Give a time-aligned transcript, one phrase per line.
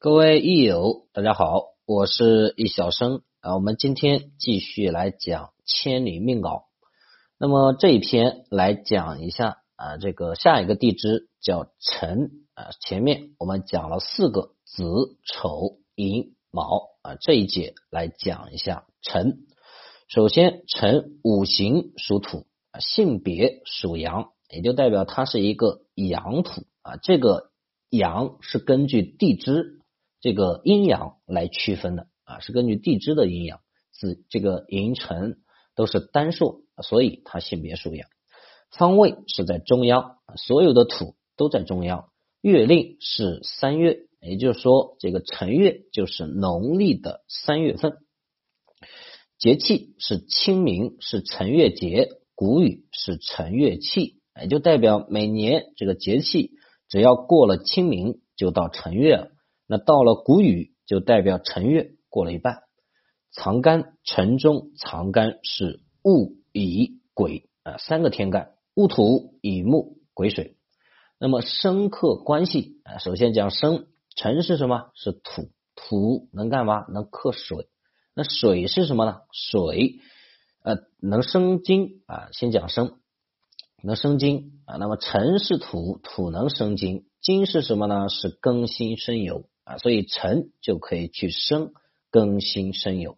[0.00, 3.56] 各位益友，大家好，我是易小生啊。
[3.56, 6.66] 我们今天继续来讲千里命稿。
[7.36, 12.70] 那么这一篇来讲一下啊，这个下一个地支叫辰啊。
[12.80, 14.84] 前面我们讲了四个子、
[15.24, 19.46] 丑、寅、卯啊，这一节来讲一下辰。
[20.06, 22.46] 首先，辰五行属土，
[22.78, 26.98] 性别属阳，也就代表它是一个阳土啊。
[27.02, 27.50] 这个
[27.90, 29.74] 阳是根据地支。
[30.20, 33.60] 这个阴阳来区分的啊，是根据地支的阴阳，
[33.92, 35.38] 子这个寅辰
[35.74, 38.08] 都是单数，所以它性别属阳。
[38.70, 42.10] 方位是在中央，所有的土都在中央。
[42.40, 47.94] 月令是三月，也就是说，这个辰月就是农历的三月份。
[49.38, 56.52] 节气是清明，是辰月节，谷雨是辰月气，也就代表每年这个节气
[56.88, 59.30] 只要过了清明，就到辰月了。
[59.68, 62.62] 那到了谷雨，就代表辰月过了一半。
[63.30, 70.56] 藏干辰中藏干是戊乙癸啊，三个天干：戊土、乙木、癸水。
[71.18, 74.90] 那么生克关系啊，首先讲生，辰是什么？
[74.94, 76.86] 是土，土能干嘛？
[76.88, 77.68] 能克水。
[78.14, 79.18] 那水是什么呢？
[79.30, 80.00] 水
[80.62, 82.30] 呃能生金啊。
[82.32, 82.98] 先讲生，
[83.82, 84.76] 能生金啊。
[84.78, 88.08] 那么辰是土，土能生金，金是什么呢？
[88.08, 89.44] 是庚辛生酉。
[89.68, 91.72] 啊，所以辰就可以去生
[92.10, 93.16] 更新生酉。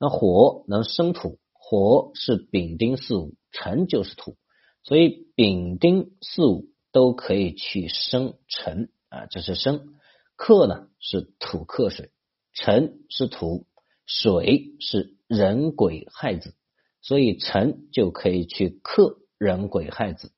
[0.00, 4.36] 那火能生土，火是丙丁四五，辰就是土，
[4.82, 9.94] 所以丙丁四五都可以去生辰啊，这是生。
[10.34, 12.10] 克呢是土克水，
[12.54, 13.68] 辰是土，
[14.04, 16.56] 水是人鬼亥子，
[17.02, 20.32] 所以辰就可以去克人鬼亥子。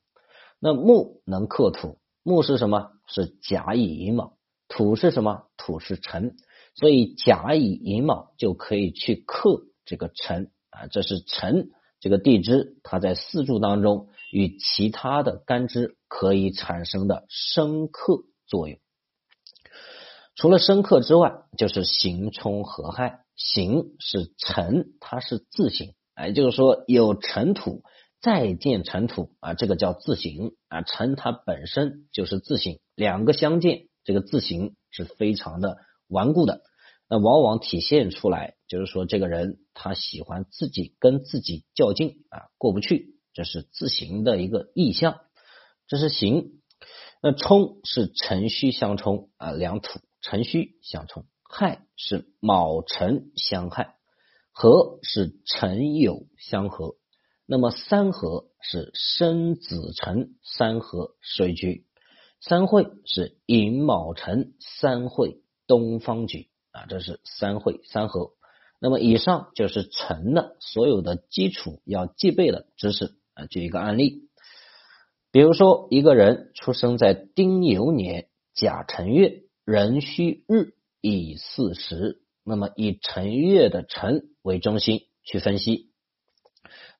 [0.60, 2.90] 那木能克土，木是什么？
[3.08, 4.35] 是甲乙寅卯。
[4.68, 5.44] 土是什么？
[5.56, 6.36] 土是辰，
[6.74, 10.86] 所以甲乙寅卯就可以去克这个辰啊。
[10.88, 18.78] 这是辰这个地支，它在四柱当中与其他的干支可以产生的生克作用。
[20.34, 23.20] 除了生克之外，就是刑冲合害。
[23.36, 27.82] 刑是辰，它是自刑，也就是说有尘土
[28.20, 30.82] 再见尘土啊，这个叫自刑啊。
[30.82, 33.88] 辰它本身就是自刑，两个相见。
[34.06, 36.62] 这个字形是非常的顽固的，
[37.08, 45.22] 那往往体现出来就是说，这个人他喜欢自己跟自己较劲啊，过不去，这是字形的一个意象。
[45.88, 46.60] 这是形，
[47.20, 53.96] 那冲是辰戌相冲啊，两土辰戌相冲，亥是卯辰相害，
[54.52, 56.94] 合是辰酉相合，
[57.44, 61.85] 那么三合是申子辰三合水局。
[62.48, 68.34] 三会是寅卯辰，三会东方局啊，这是三会三合。
[68.78, 73.46] 那么以上就是辰的所有的基础要具备的知识啊。
[73.46, 74.28] 举一个案例，
[75.32, 85.90] 比如说一个人出生在丁酉年甲辰月壬戌日乙巳时，那么以辰月的辰为中心去分析。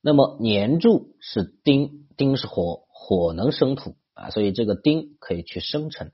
[0.01, 3.95] 那么年柱是丁，丁是火，火能生土。
[4.17, 6.13] 啊，所以这个丁可以去生辰，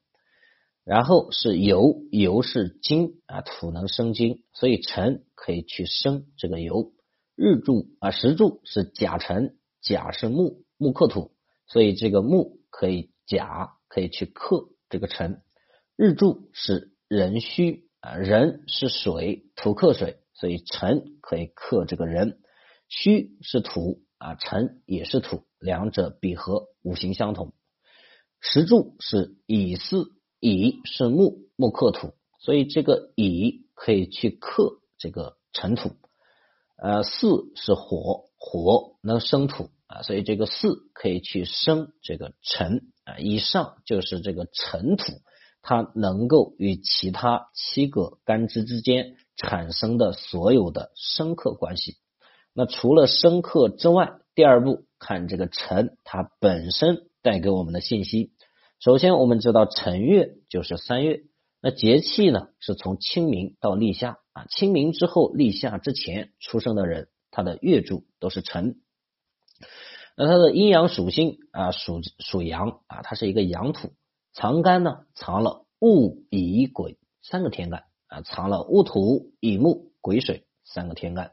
[0.84, 6.92] 然后是酉，酉是金啊，土能生金，所以辰可以去生这个酉。
[7.36, 11.32] 日柱啊，时柱是甲辰，甲是木，木克土，
[11.66, 15.40] 所以这个木可以甲可以去克这个辰。
[15.96, 22.40] 日柱是壬戌啊，壬是水，土克水，所以辰可以克这个人。
[22.88, 27.54] 戌是土啊，辰也是土，两者比合，五行相同。
[28.44, 30.08] 石柱是乙巳，
[30.40, 35.92] 乙是木，木克土，所以这个乙可以去克这个尘土。
[36.76, 43.16] 呃，巳是火，火能生土啊，所以这个巳可以去生这个尘啊。
[43.18, 45.12] 以上就是这个尘土，
[45.62, 51.94] 它能够与其他七个干支之间产生的所有的生克关系。
[52.52, 57.06] 那除了生克之外，第二步看这个辰，它本身。
[57.22, 58.32] 带给我们的信息，
[58.80, 61.20] 首先我们知道辰月就是三月，
[61.60, 68.80] 那节气呢是从清明到立夏啊，清明之后立夏之前出生的人，他的月柱都是辰，
[70.16, 73.92] 那它的阴阳属性啊属属阳啊，它是一个阳土，
[74.32, 81.30] 藏干呢藏了戊乙癸三个天干啊，藏了戊土乙木癸水三个天干，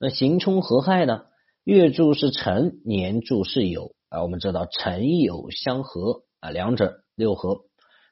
[0.00, 1.26] 那刑冲合害呢，
[1.64, 3.92] 月柱是辰，年柱是酉。
[4.08, 7.64] 啊，我们知道辰酉相合啊，两者六合。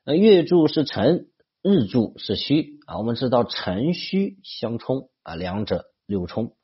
[0.05, 1.29] 那月柱是辰，
[1.63, 6.55] 日柱是戌啊，我们知道辰戌相冲啊，两者六冲。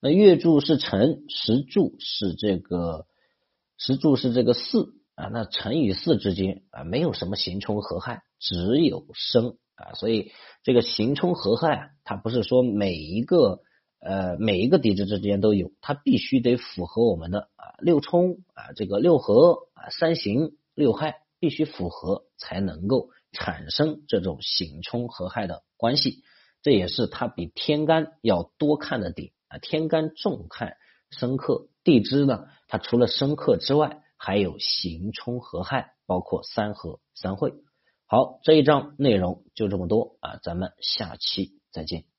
[0.00, 3.06] 那月柱是辰，时柱是这个
[3.78, 10.32] 时柱是这个巳啊，那辰与巳之间啊没有什么刑冲合害，只有生啊，所以
[10.62, 13.60] 这个刑冲合害啊，它不是说每一个
[14.00, 26.22] 呃每一个地支之间都有，它必须得符合我们的啊六冲啊这个六合啊三刑六害必须符合才能够产生这种刑冲合害的关系，
[26.62, 29.32] 这也是它比天干要多看的点。
[29.48, 30.76] 啊，天干重看
[31.10, 37.52] 生克，地支呢，它除了生克之外，还有刑冲合害，包括三合三会。
[38.06, 42.09] 好，这一章内容就这么多啊，咱们下期再见。